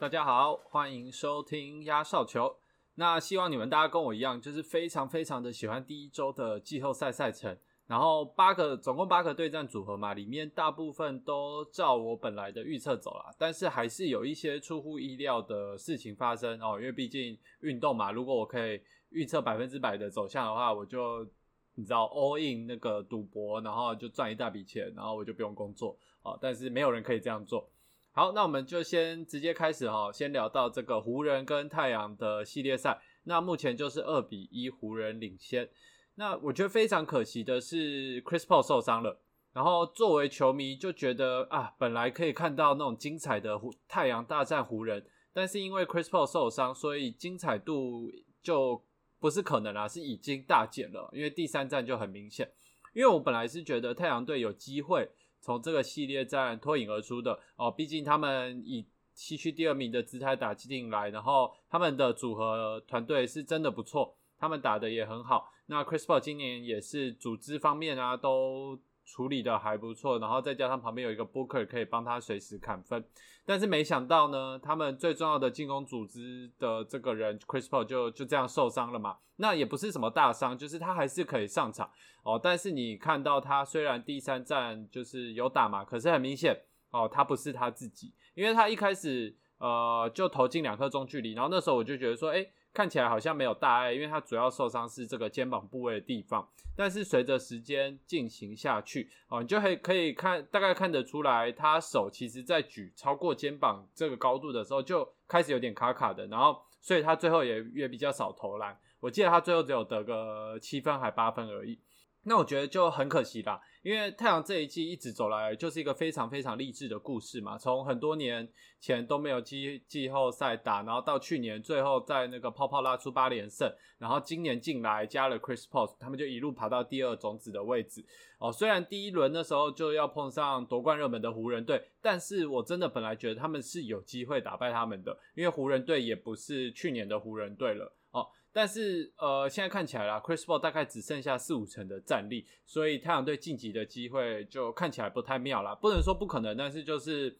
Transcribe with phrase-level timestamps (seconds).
[0.00, 2.56] 大家好，欢迎收听压哨球。
[2.94, 7.54] 那希望你们大家跟我一样，就是非常非常的喜欢第一周的季后赛赛程。
[7.86, 16.78] 然后八个总共八个对战组合嘛，里面大部分都照我本来的预测走了，但是还是有一些出乎意料的事情发生哦。
[16.78, 18.80] 因为毕竟运动嘛，如果我可以
[19.10, 21.28] 预测百分之百的走向的话，我就
[21.74, 26.38] 你知道 all in 那个赌博，然后就赚一大笔钱，然后我就不用工作哦。
[26.40, 27.68] 但是没有人可以这样做。
[28.12, 33.00] 好，那我们就先直接开始哈，先聊到这个湖人跟太阳的系列赛。
[33.22, 35.68] 那目前就是二比一，湖人领先。
[36.16, 39.20] 那我觉得非常可惜的是，Chris Paul 受伤了。
[39.52, 48.10] 然后作为球迷就觉得啊，本来可以看到那种精彩的湖太阳大战湖人，但是因为 Chris Paul 受伤，所以精彩度
[48.42, 48.84] 就
[49.18, 51.08] 不是可能啦，是已经大减了。
[51.12, 52.50] 因为第三战就很明显，
[52.92, 55.08] 因为我本来是觉得太阳队有机会
[55.40, 64.16] 从这个系列战脱颖而出的哦，毕竟他们以西区第二名的姿态打进来，然后他们的组合团队是真的不错。
[64.38, 68.80] 他们打的也很好，那 Chris Paul 今年也是组织方面啊都
[69.12, 73.04] 处理的还不错，然后再加上旁边有一个 Booker 可以帮他随时砍分，
[73.44, 81.90] 但是没想到呢，他们最重要的进攻组织的这个人 Chris Paul 就就这样受伤了嘛，那也不是什么大伤，就是他还是可以上场。
[82.22, 86.56] 哦，但是你看到他虽然第三战就是有打嘛，可是很明显
[86.90, 92.46] 哦，他不是他自己，因为他一开始呃就投进两颗中距离，然后那时候我就觉得说，哎。
[92.72, 96.48] 看起来好像没有大碍，因为他主要受伤是这个肩膀部位的地方。
[96.76, 106.26] 但是随着时间进行下去，哦，你就可以可以看大概看得出来，他手其实在举超过肩膀这个高度的时候，就开始有点卡卡的。
[106.28, 108.78] 然后，所以他最后也也比较少投篮。
[109.00, 111.78] 我记得他最后只有得个七分还八分而已。
[112.22, 117.56] 那我觉得就很可惜啦，因为太阳这一季一直走来就是一个非常非常励志的故事嘛。
[117.56, 118.46] 从很多年
[118.78, 128.04] 前都没有季季后赛打，然后到去年最后在那个泡泡拉出八连胜，然后今年进来加了 Chris Paul，他们就一路爬到第二种子的位置。
[128.38, 137.92] 哦，虽然第一轮的时候就要碰上夺冠热门的湖人队，但是我真的本来觉得他们是有机会打败他们的，因为湖人队也不是去年的湖人队了。
[138.12, 138.26] 哦。
[138.52, 145.74] 但是，呃，现在看起来啦，Chris Paul 大概只剩下四五成的战力，所以太阳队晋级的机会就看起来不太妙啦。
[145.74, 147.38] 不能说不可能，但是就是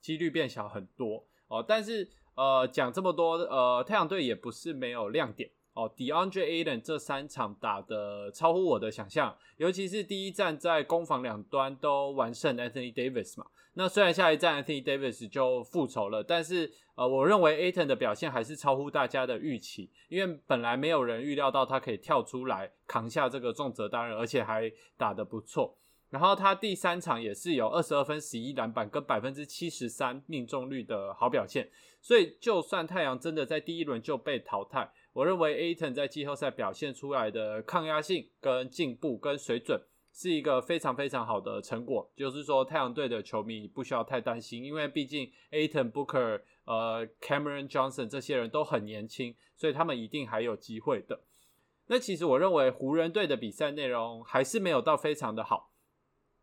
[0.00, 1.64] 几率变小很多哦。
[1.66, 5.50] 但是，呃，讲这么多，呃，太阳队也不是没有亮点。
[5.72, 13.46] 哦，DeAndre Ayton 这三场打的超乎我的想象，尤其是第一站在攻防两端都完胜 Anthony Davis 嘛。
[13.74, 25.76] 那虽然下一站 Anthony Davis 就复仇了，但是呃，我认为 Aton 的表现还是超乎大家的预期，因为本来没有人预料到他可以跳出来扛下这个重责大任，而且还打得不错。
[26.10, 31.70] 然后他第三场也是有二十二分、十一篮板跟百分之七十三命中率的好表现，
[32.00, 34.92] 所以就算太阳真的在第一轮就被淘汰。
[35.12, 39.80] 我认为 a t o n 在季后赛表现出来的抗压性、跟进步、跟水准，
[40.12, 42.10] 是一个非常非常好的成果。
[42.16, 51.20] 就是说，太阳队的球迷不需要太担心，因为毕竟 a t o n Booker、呃 Cameron Johnson 这些人都很年轻，所以他们一定还有机会的。
[51.86, 55.69] 那其实我认为湖人队的比赛内容还是没有到非常的好。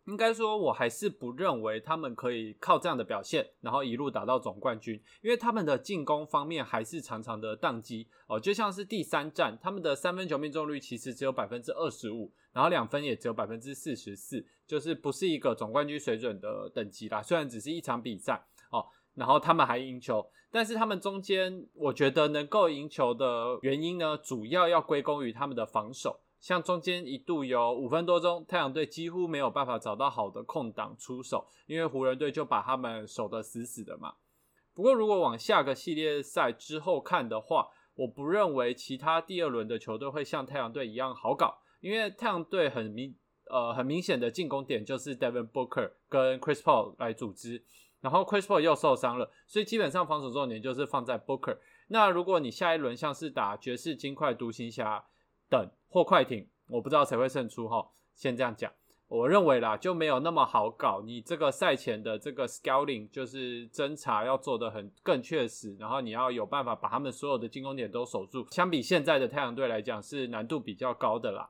[0.07, 17.21] 应该说，我还是不认为他们可以靠这样的表现，然后一路打到总冠军，因为他们的进攻方面还是常常的宕机哦，就像是第三战，他们的三分球命中率其实只有百分之二十五，然后两分也只有百分之四十四，就是不是一个总冠军水准的等级啦。
[17.21, 26.21] 虽然只是一场比赛哦，然后他们还赢球，但是他们中间，我觉得能够赢球的原因呢，主要要归功于他们的防守。
[26.47, 34.13] 像中间一度有五分多钟，太阳队几乎没有办法找到好的空档出手，因为湖人队就把他们守得死死的嘛。
[34.73, 43.13] 不过如果往下个系列赛之后看的话，我不认为其他第二轮的球队会像太阳队一样好搞，因为太阳队很明
[43.49, 47.61] 呃很明显的进攻点就是 Devin Booker 跟 Chris Paul 来组织，
[47.99, 51.57] 然后 Chris Paul 又受伤了，所以基本上防守重点就是放在 Booker。
[51.89, 55.03] 那如果你下一轮像是打爵士、金块、独行侠。
[55.49, 57.89] 等或快艇，我不知道谁会胜出哈。
[58.13, 58.71] 先这样讲，
[59.07, 61.01] 我认为啦就没有那么好搞。
[61.05, 68.45] 你这个赛前的这个 scouting 就是侦查要做的很更确实，然后你要有办法把他们所有的进攻点都守住。
[68.51, 71.49] 相比现在的太阳队来讲，是难度比较高的啦。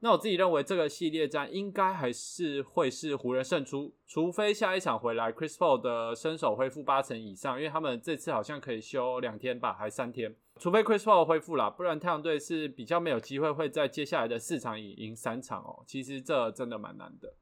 [0.00, 10.36] 那我自己认为这个系列战应该还是会是湖人胜出，除非下一场回来 Chris Paul 的身手恢复八成以上，因为他们这次好像可以休两天吧，还三天。
[10.64, 15.84] 除非 Chris Paul 恢复了，不然太阳队是比较没有机会会在接下来的四场赢赢三场哦。
[15.86, 17.34] 其实这真的蛮难的。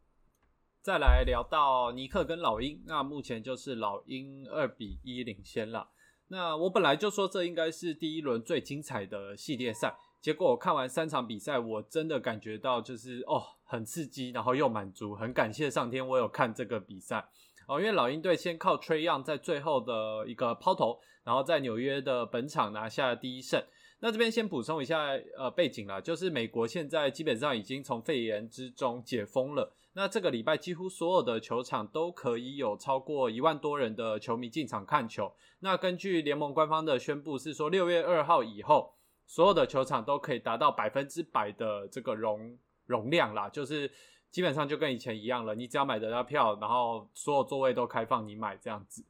[0.81, 5.91] 再来聊到尼克跟老鹰，那目前就是老鹰二比一领先了。
[6.27, 17.29] 那我本来就说这应该是第一轮最精彩的系列赛，结果我看完三场比赛，我真的感觉到就是哦，很刺激，然后又满足，很感谢上天，我有看这个比赛
[17.73, 23.65] 哦，因为老鹰队先靠 Trey Young 在最后的一个抛投，然后在纽约的本场拿下第一胜。
[24.01, 25.07] 那这边先补充一下，
[25.39, 29.73] 呃，背景啦，就是美国现在基本上已经从肺炎之中解封了。
[29.95, 35.33] 那这个礼拜几乎所有的球场都可以有超过一万多人的球迷进场看球。
[35.61, 38.93] 那根据联盟官方的宣布是说，六月二号以后，
[39.27, 43.91] 所有的球场都可以达到百分之百的这个容容量啦，就是
[44.33, 45.55] 基本上就跟以前一样了。
[45.55, 49.05] 你只要买得到票，然后所有座位都开放你买这样子。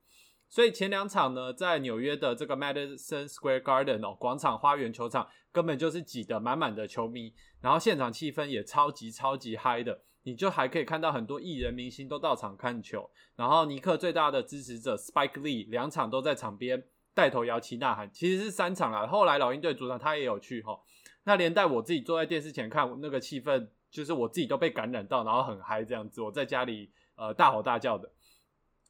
[0.51, 7.33] 所以前两场呢，在纽约的这个 Madison Square Garden 哦广场花园球场，根本就是挤得满满的球迷，
[7.63, 16.85] 然后现场气氛也超级超级嗨的，你就还可以看到很多艺人明星都到场看球，然后尼克最大的支持者 Spike Lee 两场都在场边
[17.15, 20.79] 带头摇旗呐喊，其实是三场啦，后来老鹰队主场他也有去哈，
[21.25, 28.11] 那连带我自己坐在电视前看那个气氛，就是我自己都被感染到，然后很嗨这样子，我在家里呃大吼大叫的。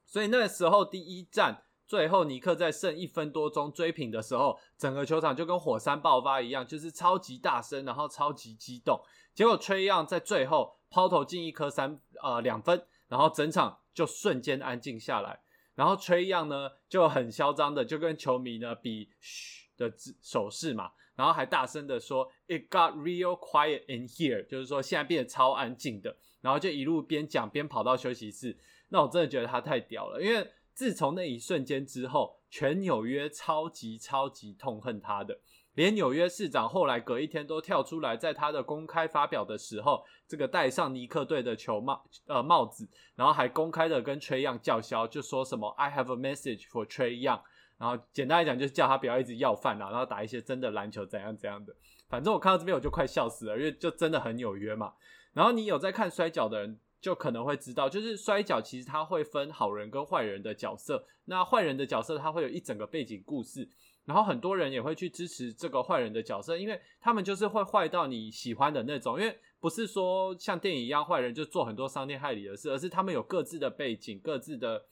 [0.06, 8.98] 所以那时候第一站最后尼克在剩一分多钟追平的时候，整个球场就跟火山爆发一样，就是超级大声，然后超级激动。
[9.34, 15.40] 结果崔样在最后抛投进一颗三呃两分，然后整场就瞬间安静下来。
[15.74, 19.90] 然后崔样呢就很嚣张的就跟球迷呢比嘘的
[20.20, 26.16] 手势嘛，然后还大声的说 “It got real quiet in here”，就是说现在变得超安静的。
[26.40, 28.58] 然后就一路边讲边跑到休息室。
[28.88, 35.38] 那我真的觉得他太屌了，因为自从那一瞬间之后，全纽约超级超级痛恨他的，
[35.74, 47.40] 连纽约市长后来隔一天都跳出来，在他的公开发表的时候，这个戴上尼克队的球帽呃帽子，然后还公开的跟 Trey Young 叫嚣，就说什么 I have a message for Trey Young，
[47.82, 51.74] 然后简单来讲就是叫他不要一直要饭啊，然后打一些真的篮球怎样怎样的，
[52.08, 54.92] 反正我看到这边我就快笑死了，因为就真的很纽约嘛。
[55.32, 56.78] 然后你有在看摔跤的人。
[57.02, 61.04] 就可能会知道，就是摔跤其实它会分好人跟坏人的角色。
[61.24, 63.68] 那坏人的角色，它会有一整个背景故事，
[64.04, 69.20] 然后很多人也会去支持这个坏人的角色，因为他们就是会坏到你喜欢的那种。
[69.20, 74.84] 因为不是说像电影一样，坏人就做很多伤天害理的事，而是他们有各自的背景、各自的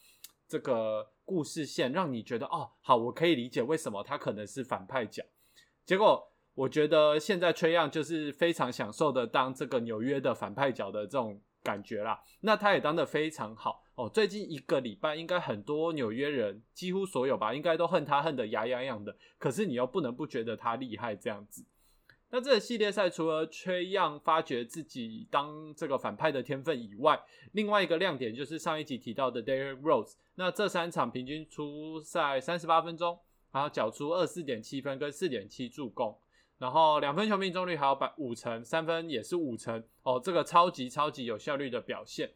[0.50, 5.22] 这个故事线，让你觉得哦，好，我可以理解为什么他可能是反派角。
[5.86, 11.40] 结果我觉得现在崔样就是非常享受的当这个纽约的反派角的这种。
[11.62, 14.08] 感觉啦，那他也当得非常好哦。
[14.08, 19.14] 最近一个礼拜，应该很多纽约人，几乎所有吧，应该都恨他恨得牙痒痒的。
[19.38, 21.62] 可是你又不能不觉得他厉害这样子。
[22.32, 27.20] 那这个系列赛除了崔样发掘自己当这个反派的天分以外，
[27.52, 30.14] 另外一个亮点就是上一集提到的 Derek Rose。
[30.36, 33.18] 那这三场平均出赛三十八分钟，
[33.50, 36.16] 然后缴出二四点七分跟四点七助攻。
[36.58, 42.30] 然后两分球命中率还有百五成，三分也是五成哦，这个超级超级有效率的表现。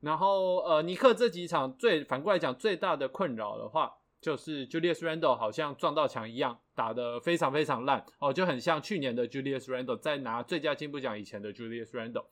[0.00, 12.26] 然后呃，尼克这几场最反过来讲最大的困扰的话，就是 Julius Randle 好像撞到墙一样，打得非常非常烂哦，就很像去年的 Julius Randle 在拿最佳进步奖以前的 Julius Randle。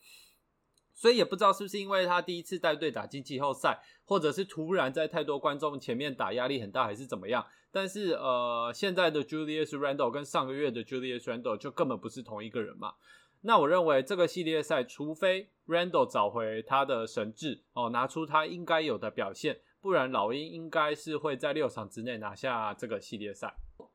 [0.94, 7.46] 所以也不知道是不是因为他第一次带队打进季后赛，或者是突然在太多观众前面打压力很大，还是怎么样？
[7.70, 12.92] 但是呃，现在的 Julius Randle 跟上个月的 Julius Randle 就根本不是同一个人嘛。
[13.40, 23.52] 那我认为这个系列赛，除非 Randle 找回他的神智哦，拿出他应该有的表现，不然老鹰应该是会在六场之内拿下这个系列赛。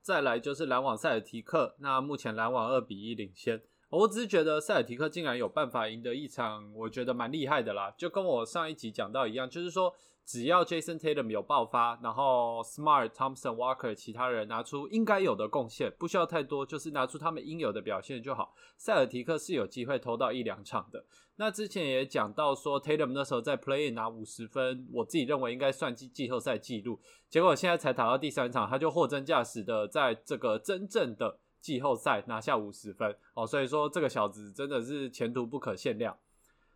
[0.07, 3.61] 再来就是篮网塞尔提克，那目前篮网二比一领先。
[3.89, 7.93] 我只是觉得塞尔提克竟然有办法赢得一场，我觉得蛮厉害的啦。
[7.97, 9.93] 就跟我上一集讲到一样，就是说
[10.25, 18.53] 只要 Jason Tatum 有爆发，然后 Smart、Thompson、Walker 其他人拿出应该有的贡献，不需要太多，就是拿出他们应有的表现就好。
[18.77, 21.03] 塞尔提克是有机会偷到一两场的。
[21.37, 26.99] 那之前也讲到说 Tatum 那时候在 Play 拿五十分，我自己认为应该算季季后赛纪录。
[27.29, 31.39] 结果现在才打到第三场，他就货真价实的在这个真正的。
[31.59, 36.15] 季后赛拿下五十分哦，所以说这个小子真的是前途不可限量。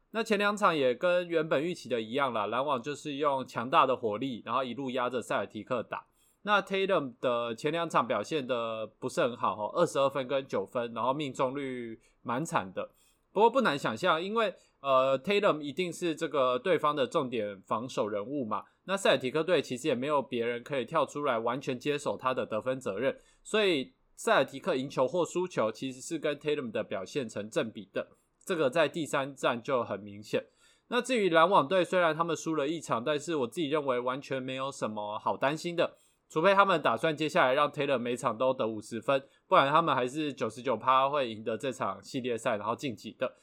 [0.10, 6.08] 那前两场也跟原本预期的一样啦，篮网就是用强大的火力，然后一路压着塞尔提克打。
[6.42, 12.90] 那 Tatum 的前两场表现的不是很好哦，二十二分跟九分，然后命中率蛮惨的。
[13.32, 18.64] 不过不难想象，因为呃 Tatum 一定是这个对方的重点防守人物嘛。
[18.86, 23.94] 那塞尔提克队其实也没有别人可以跳出来完全接手他的得分责任，所以。
[24.14, 28.08] 塞尔提克赢球或输球，其实是跟 Tatum 的表现成正比的，
[28.46, 30.46] 这个在第三战就很明显。
[30.90, 35.98] 那至于篮网队，虽然他们输了一场，但是我自己认为完全没有什么好担心的。
[36.30, 43.36] 除非他们打算接下来让 Taylor 每场都得五十分，不然他们还是九十九趴会赢得这场系列赛，然后晋级的。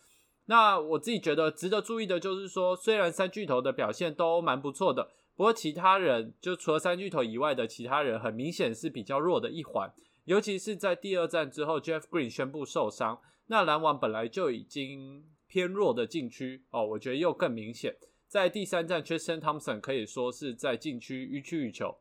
[0.47, 9.93] 那我自己觉得值得注意的就是说，虽然三巨头的表现都蛮不错的，不过其他人就除了三巨头以外的其他人，很明显是比较弱的一环。
[10.25, 17.95] 尤其是在第二战之后，Jeff Green 宣布受伤，那篮网本来就已经偏弱的禁区哦，我觉得又更明显。
[18.27, 21.99] 在第三战，Tristan Thompson 可以说是在禁区予取予求，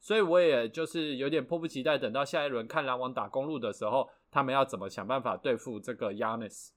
[0.00, 6.70] 所以我也就是有点迫不及待，等到下一轮看篮网打公路的时候，他们要怎么想办法对付这个 Yanis。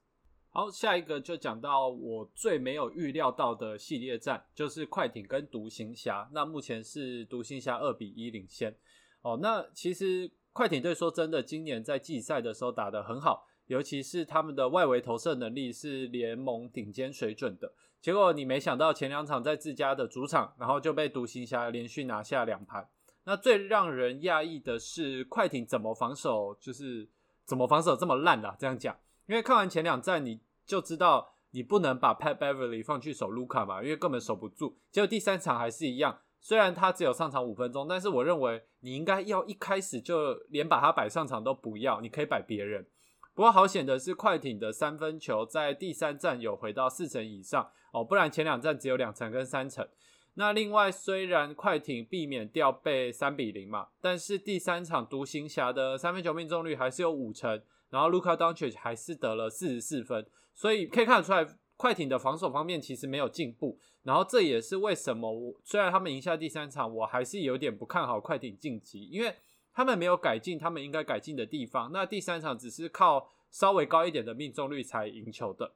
[0.49, 6.29] 好，下一个就讲到我最没有预料到的系列战，就是快艇跟独行侠。
[6.31, 8.75] 那目前是独行侠二比一领先。
[9.21, 17.73] 哦，那其实快艇队说真的，今年在季赛的时候打得很好，尤其是他们的外围投射能力是联盟顶尖水准的。
[18.01, 22.87] 结果你没想到前两场在自家的主场，然后就被独行侠连续拿下两盘。
[23.25, 27.09] 那最让人讶异的是，快艇怎么防守，就是
[27.45, 28.55] 怎么防守这么烂啦？
[28.59, 28.95] 这样讲。
[29.25, 34.77] 因为看完前两站，你就知道你不能把 Pat Beverly 放去守卢卡嘛，因为根本守不住。
[34.91, 42.85] 结果第三场还是一样，虽然他只有上场五分钟，但是我认为你应该要一开始就连把他摆上场都不要，你可以摆别人。
[43.33, 49.87] 不过好险的是，快艇的三分球在第三站有回到四成以上哦，不然前两站只有两成跟三成。
[50.35, 57.61] 那另外，虽然快艇避免掉被三比零嘛，但是第三场独行侠的三分球命中率还是有五成。
[57.89, 60.25] 然后 Luka Doncic 还是得了四十四分，
[60.55, 61.45] 所以可以看得出来，
[61.77, 63.77] 快艇的防守方面其实没有进步。
[64.01, 69.35] 然后这也是为什么我虽然他们赢下第三场，我还是有点不看好快艇晋级，因为
[69.71, 71.91] 他们没有改进他们应该改进的地方。
[71.93, 75.75] 那第三场只是靠稍微高一点的命中率才赢球的。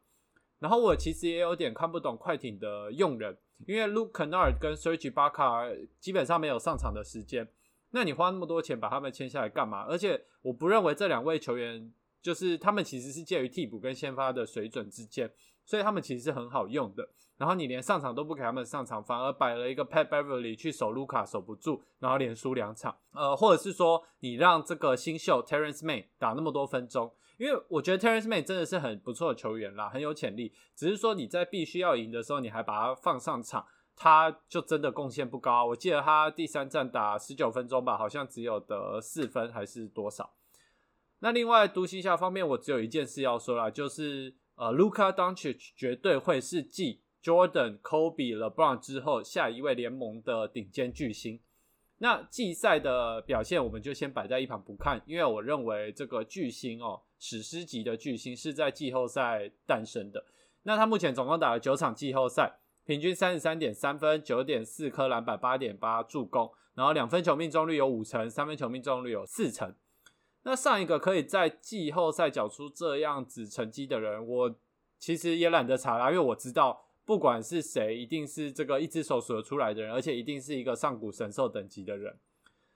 [0.58, 7.48] 然后我其实也有点看不懂快艇的用人，因为 Luke Kennard 跟 Serge Ibaka 基本上没有上场的时间，
[7.92, 9.86] 那你花那么多钱把他们签下来干嘛？
[9.86, 11.94] 而且我不认为这两位球员。
[12.20, 15.32] 就是他们其实是介于替补跟先发的水准之间，
[15.64, 17.08] 所以他们其实是很好用的。
[17.38, 22.98] 然后你连上场都不给他们上场，反而摆了一个 Pat Beverly 去守卢卡守不住，然后连输两场。
[23.14, 30.54] 呃，或者是说你让这个新秀 Terrence May 打那么多分钟，因为我觉得 Terrence May 真的是很不错的球员啦，很有潜力。
[30.76, 33.66] 只是说你在必须要赢的时候，你还把他放上场，
[33.96, 35.66] 他就真的贡献不高。
[35.68, 40.34] 我记得他第三站打十九分钟吧，好像只有得四分还是多少。
[41.20, 51.40] 那另外独行侠方面，我只有一件事要说啦，就是呃，Luka Doncic 绝对会是继 Jordan、Kobe、LeBron 之后下一位联盟的顶尖巨星。
[52.00, 60.26] 那季赛的表现我们就先摆在一旁不看，因为我认为这个巨星哦，史诗级的巨星是在季后赛诞生的。
[60.64, 69.74] 那他目前总共打了九场季后赛，平均三十三点三分、九点四颗篮板、八点八助攻，然后两分球命中率有五成，三分球命中率有四成。
[70.44, 74.56] 那上一个可以在季后赛缴出这样子成绩的人，我
[74.98, 82.18] 其实也懒得查了，因为我知道不管是谁，一定是这个一只手数得出来的人，而且一定是一个上古神兽等级的人。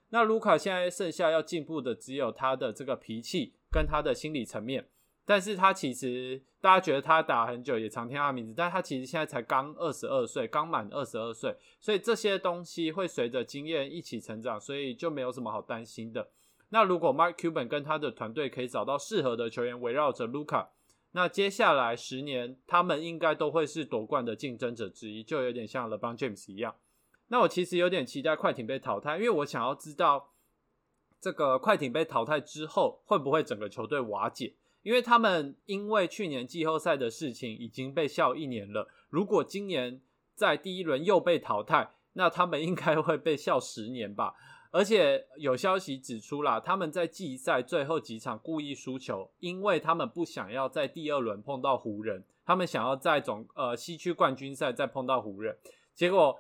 [0.10, 4.86] 那卢卡现在剩下要进步的只有他的这个脾气跟他的心理层面，
[5.25, 16.30] 但是他其实大家觉得他打很久也常听他名字，但他其实现在才刚二十二岁，刚满二十二岁，所以这些东西会随着经验一起成长，所以就没有什么好担心的。
[16.70, 20.68] 那如果 Mark Cuban 跟他的团队可以找到适合的球员围绕着 Luca，
[21.12, 26.75] 那接下来十年他们应该都会是夺冠的竞争者之一，就有点像 LeBron James 一样。
[27.28, 30.30] 那我其实有点期待快艇被淘汰，因为我想要知道
[31.22, 40.01] 这个快艇被淘汰之后会不会整个球队瓦解，因为他们因为去年季后赛的事情已经被笑一年了，如果今年
[40.34, 44.34] 在第一轮又被淘汰，那他们应该会被笑十年吧。
[44.72, 55.58] 而且有消息指出啦，他们在季赛最后几场故意输球，因为他们不想要在第二轮碰到湖人，他们想要在总呃西区冠军赛再碰到湖人。
[55.94, 56.40] 结果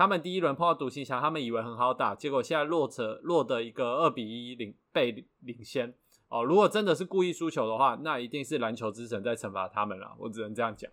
[0.00, 5.92] 他们第一轮碰到独行侠，他们以为很好打，结果现在落成落得一个二比一领被领先
[6.30, 6.42] 哦。
[6.42, 10.90] 如果真的是故意输球的话，那一定是篮球之神在惩罚他们了，我只能这样讲。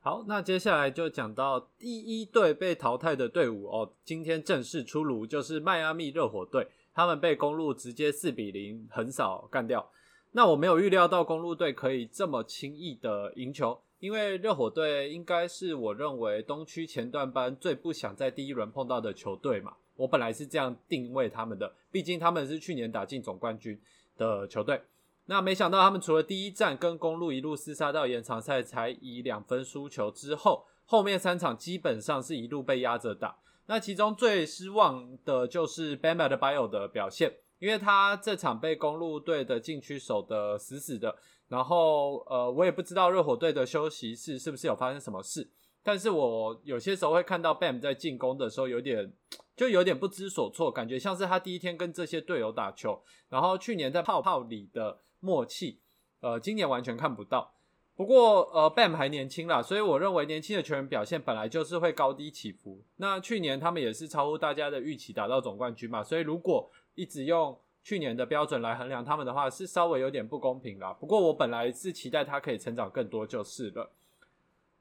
[0.00, 9.90] 好，那接下来就讲到第一队被淘汰的队伍哦，今天正式出炉，就是迈阿密热火队，他们被公路直接四比零横扫干掉。
[10.32, 23.80] 那我没有预料到公路队可以这么轻易的赢球，因为热火队应该是我认为东区前段班最不想在第一轮碰到的球队嘛，我本来是这样定位他们的，毕竟他们是去年打进总冠军
[24.18, 24.78] 的球队。
[25.24, 33.34] 那没想到，他们除了第一战跟公路一路厮杀到延长赛才以两分输球之后，后面三场基本上是一路被压着打。
[33.68, 41.16] 那其中最失望的就是 Bam Adebayo 的表现，因为他这场被公路队的禁区守得死死的。
[41.48, 45.48] 然后呃，我也不知道热火队的休息室是不是有发生什么事，
[45.82, 49.12] 但是我有些时候会看到 Bam 在进攻的时候有点
[49.56, 55.78] 就有点不知所措，感觉像是他第一天跟这些队友打球，然后去年在泡泡里的默契，
[56.20, 57.52] 呃，今年完全看不到。
[57.96, 62.82] 不过，呃，Bam 还年轻啦，所以我认为年轻的球员表现本来就是会高低起伏。
[62.96, 66.02] 那去年他们也是超乎大家的预期，打到总冠军嘛。
[66.02, 70.92] 所以如果一直用去年的标准来衡量他们的话，是稍微有点不公平啦。
[70.94, 73.92] 不过我本来是期待他可以成长更多就是了。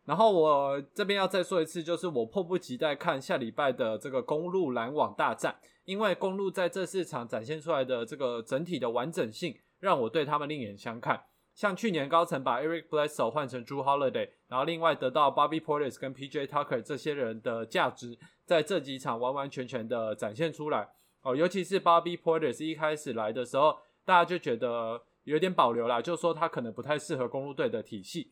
[0.06, 11.24] 然后我这边要再说一次，就是我迫不及待看下礼拜的这个公路篮网大战，因为公路在这四场展现出来的这个整体的完整性，让我对他们另眼相看。
[11.54, 20.90] 像去年高层把 Eric Bledsoe 换成朱 Holiday，然后另外得到 Bobby Portis 跟 PJ Tucker 这些人的价值，在这几场完完全全的展现出来
[21.24, 21.36] 哦。
[21.36, 28.32] 尤其是 Bobby Porter 是一开始来的时候，大家就觉得有点保留啦，就说他可能不太适合公路队的体系。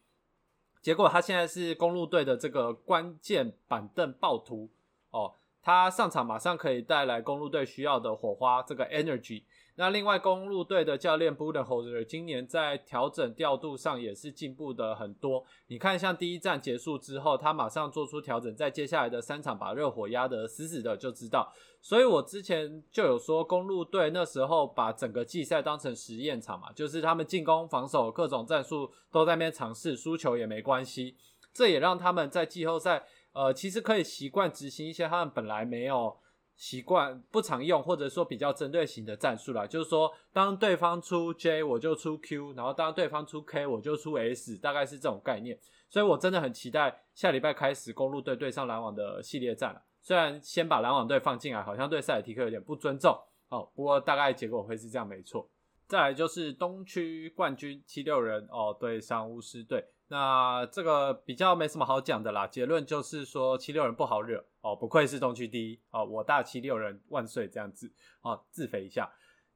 [0.82, 4.70] 结果他现在是公路队的这个关键板凳暴徒
[5.12, 9.44] 哦，他上场马上可以带来公路队需要的火花，这个 energy。
[9.76, 15.44] 那另外，公路队的教练 Budenholzer 今年在调整调度上也是进步的很多。
[15.68, 21.52] 你看，像第一站结束之后，他马上做出调整，在接下来的三场把热火压得死死的，就知道。
[21.82, 31.16] 所以我之前就有说，公路队那时候把整个季赛当成实验场嘛，就是他们进攻、防守各种战术都在那边尝试，输球也没关系。
[31.54, 36.18] 这也让他们在季后赛，呃，其实可以习惯执行一些他们本来没有。
[36.62, 45.58] 习惯不常用，或者说比较针对型的战术啦，就是说，当对方出 J，我就出 Q，然后当对方出 K，我就出 S，大概是这种概念。
[45.90, 53.20] 所以我真的很期待下礼拜开始公路队对上篮网的系列战虽然先把篮网队放进来，好像对塞尔提克有点不尊重
[53.50, 55.50] 哦，不过大概结果会是这样，没错。
[55.88, 59.84] 再来就是东区冠军七六人哦，对上巫师队。
[60.12, 67.90] 那这个比较没什么好讲的啦，结论就是说七六人不好惹哦，不愧是东区第一哦，我大七六人万岁这样子
[68.22, 69.10] 哦，自肥一下。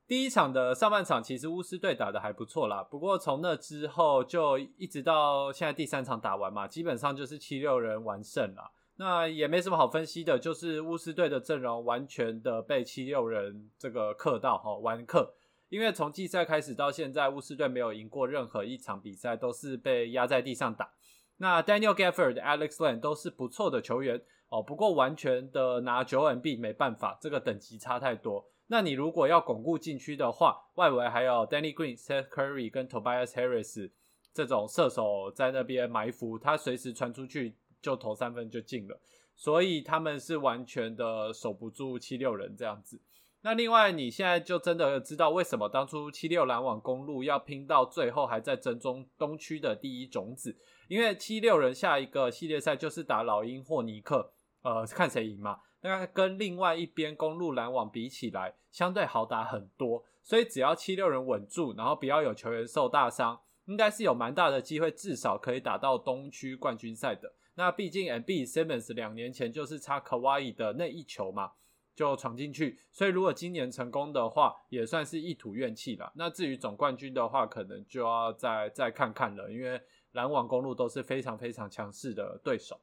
[0.07, 8.71] 第一场的上半场其实巫师队打的还不错啦，不过从那之后就一直到现在第三场打完嘛，基本上就是七六人完胜了。
[8.95, 15.33] 那也没什么好分析的，就是巫师队的阵容完全的被七六人这个克到哈，完克。
[15.75, 20.89] 因为从季赛开始到现在，巫师队没有赢过任何一场比赛，都是被压在地上打。
[21.35, 28.47] 那 Daniel Gafford、Alex Len 都是不错的球员哦，不过完全的拿九 NB 没办法，这个等级差太多。
[28.67, 33.91] 那你如果要巩固禁区的话，外围还有 Danny Green、Seth Curry 跟 Tobias Harris
[34.33, 38.97] 这种射手在那边埋伏，他随时传出去就投三分就进了，
[39.35, 43.01] 所以他们是完全的守不住七六人这样子。
[43.45, 50.57] 那另外，你现在就真的知道为什么当初七六篮网公路要拼到最后，还在争中东区的第一种子？
[50.87, 55.59] 因为七六人下一个系列赛就是打老鹰或尼克，呃，看谁赢嘛。
[55.81, 60.03] 那跟另外一边公路篮网比起来，相对好打很多。
[60.23, 67.31] 所以只要七六人稳住，然后不要有球员受大伤，应该是有蛮大的机会，至少可以打到东区冠军赛的。
[67.53, 71.51] 那毕竟 M B Simmons 两年前就是差 Kawhi 的那一球嘛。
[71.95, 76.11] 就闯进去，所以如果今年成功的话，也算是一吐怨气了。
[76.15, 79.81] 那至于总冠军的话，可能就要再再看看了，因为
[80.11, 82.79] 篮网公路都是非常非常强势的对手。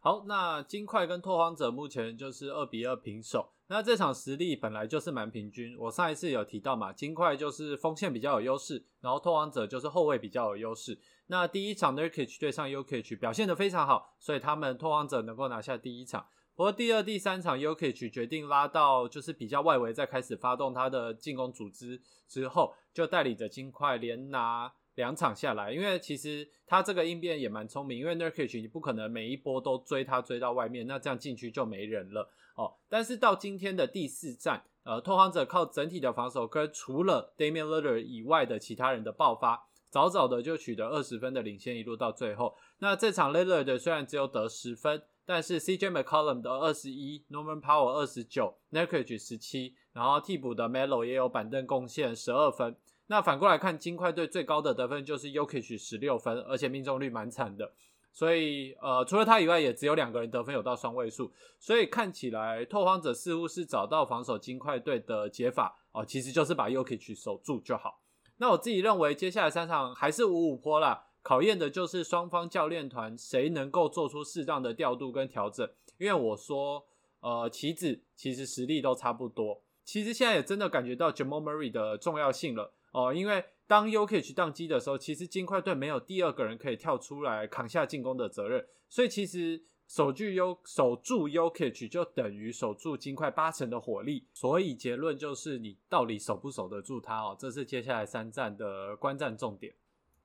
[0.00, 3.50] 好，那金块跟拓荒者目前就是二比二平手。
[3.70, 5.76] 那这场实力本来就是蛮平均。
[5.78, 10.98] 我上一次有提到嘛，金块就是锋线比较有优势，然后拓荒者就是后卫比较有优势。
[11.26, 16.26] 那第一场 Nurkic 对上 Ukich 表现的非常好，所以他们拓荒者能够拿下第一场。
[16.58, 25.72] 不过第二、第三场 u k i c 决定拉到就是比较外围，再开始发动他的进攻组织之后，就带领着金块连拿两场下来。
[25.72, 32.74] 因为其实他这个应变也蛮聪明，因为 Nurkic 你不可能每一波都追他追到外面，那这样禁区就没人了哦。
[32.88, 42.56] 但是到今天的第四战，呃，拓荒者靠整体的防守跟除了 Damian Lillard 以外的其他人的爆发，早早的就取得二十分的领先，一路到最后。
[42.80, 45.04] 那这场 Lillard 虽然只有得十分。
[45.28, 52.74] 但是 CJ McCollum 的二十一，Norman Powell 二十九，Nurkic 十七，然后替补的 Melo 也有板凳贡献十二分。
[53.08, 57.70] 那反过来看，金块队最高的得分就是 Yokich 十六分，而且命中率蛮惨的。
[58.10, 61.30] 所以呃，除了他以外，也只有两个人得分有到双位数。
[61.58, 68.00] 所以看起来拓荒者似乎是找到防守金块队的解法哦，其实就是把 Yokich 守住就好。
[68.38, 71.07] 那我自己认为，接下来三场还是五五坡啦。
[71.28, 75.68] 考验的就是双方教练团谁能够做出适当的调度跟调整。
[75.98, 76.82] 因为我说，
[77.20, 79.60] 呃棋子其实实力都差不多。
[79.84, 94.26] 其实现在也真的感觉到 Jamal Murray 的重要性了哦，因为当 Yokich 宕机的时候，其实金块队没有第二个人可以跳出来扛下进攻的责任，所以其实守住 U 守住 Yokich 就等于守住金块八成的火力。
[94.32, 99.74] 所以结论就是你到底守不守得住他哦，这是接下来三战的观战重点。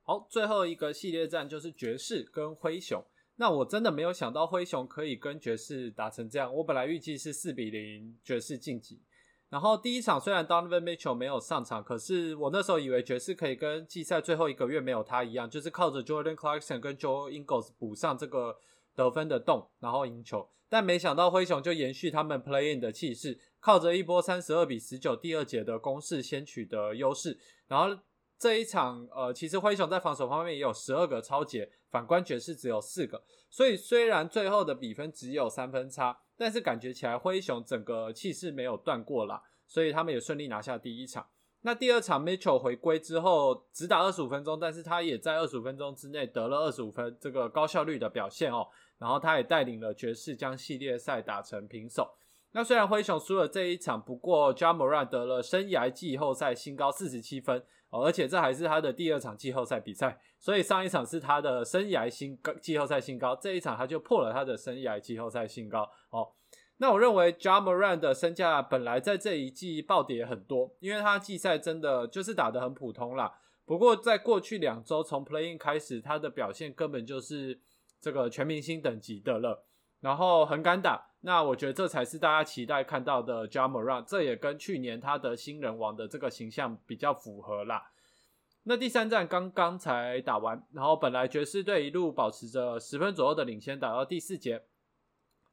[0.06, 3.02] 好，最后一个系列战就是爵士跟灰熊。
[3.36, 9.00] 那我真的没有想到灰熊可以跟爵士打成这样，我本来预计是四比零爵士晋级。
[9.48, 18.56] 然后第一场虽然 Donovan Mitchell 没有上场，可是我那时候以为爵士可以跟季赛最后一个月没有他一样，就是靠着 Jordan Clarkson 跟 Joe Ingles 补上这个
[18.94, 20.48] 得分的洞，然后赢球。
[20.68, 27.38] 但没想到灰熊就延续他们 Play In 的气势，靠着一波三十二比十九第二节的攻势先取得优势。
[27.68, 28.02] 然后
[28.38, 33.22] 这一场，呃，其实灰熊在防守方面也有十二个超节，反观爵士只有四个。
[33.50, 36.20] 所以虽然最后的比分只有三分差。
[36.36, 41.24] 但是感觉起来灰熊整个气势没有断过啦，所以他们也顺利拿下第一场。
[41.60, 48.66] 那第二场 Mitchell 回归之后只打二十五分钟，但是他也在二十五分钟之内得了二十五分，这个高效率的表现哦。
[48.98, 52.10] 然后他也带领了爵士将系列赛打成平手。
[52.54, 57.62] 那虽然灰熊输了这一场，不过 Jamoran 得了生涯季后赛新高四十七分。
[57.96, 65.88] 而且这还是他的第二场季后赛比赛，所以上一场是他的生涯新高季后赛新高，这一场他就破了他的生涯季后赛新高。
[66.10, 66.32] 哦，
[66.78, 73.32] 那我认为 Jamoran 的身价本来在这一季暴跌很多，因为他季赛真的就是打得很普通啦。
[73.64, 77.60] 不过在过去两周从 Playing 开始，他的表现根本就是
[78.00, 79.64] 这个全明星等级的了。
[80.00, 87.90] 然后很敢打，那我觉得这才是大家期待看到的 Jamoran，这也跟去年他的新人王的这个形象比较符合啦。
[88.64, 94.64] 那第三战刚刚才打完，然后本来爵士队一路保持着十分左右的领先，打到第四节，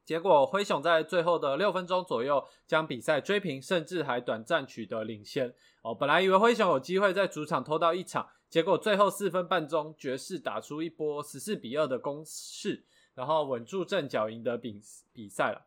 [0.04, 5.54] 结果灰熊在最后的六分钟左右将比赛追平，甚至还短暂取得领先。
[5.80, 12.84] 哦，本来以为灰熊有机会在主场偷到一场，结果最后四分半钟，爵士打出一波十四比二的攻势。
[13.14, 14.80] 然后稳住阵脚赢得比
[15.12, 15.66] 比赛了，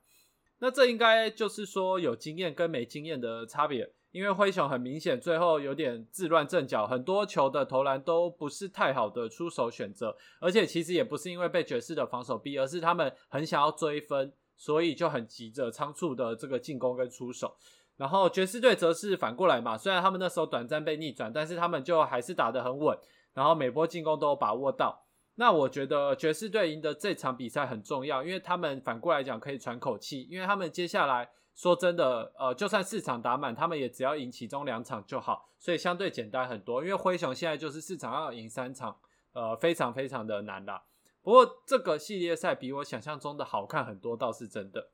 [0.60, 3.92] 那这应该就是说有经验跟没经验的差别。
[4.12, 17.58] 因为灰熊很明显最后有点自乱阵脚，很多球的投篮都不是太好的出手选择，而且其实也不是因为被爵士的防守逼，而是他们很想要追分，所以就很急着仓促的这个进攻跟出手。
[17.98, 22.98] 然后爵士队则是反过来嘛，虽然他们那时候短暂被逆转，但是他们就还是打得很稳，
[23.34, 25.05] 然后每波进攻都有把握到。
[25.38, 36.82] 那我觉得爵士队赢得这场比赛很重要，因为他们反过来讲可以喘口气，因为他们接下来说真的，呃，就算四场打满，他们也只要赢其中两场就好，所以相对简单很多。
[36.82, 38.98] 因为灰熊现在就是四场要赢三场，
[39.34, 40.84] 呃，非常非常的难啦。
[41.22, 44.90] 不过这个系列赛比我想象中的好看很多，倒是真的。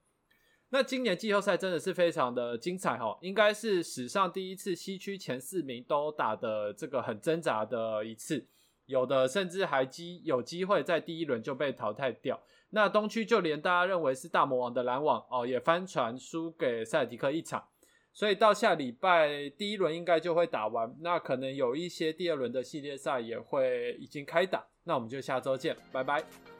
[0.70, 8.48] 那今年季后赛真的是非常的精彩哈，应该是史上第一次西区前四名都打的这个很挣扎的一次。
[8.92, 12.40] 有的甚至还机有机会在第一轮就被淘汰掉。
[12.70, 17.64] 那东区就连大家认为是大魔王的篮网哦，也翻船输给塞尔迪克一场。
[18.14, 24.66] 所以到下礼拜第一轮应该就会打完，那可能有一些第二轮的系列赛也会已经开打。
[24.84, 26.51] 那我们就下周见，拜拜。